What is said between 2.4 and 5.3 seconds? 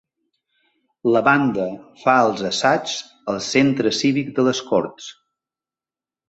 assaigs al Centre Cívic de les Corts.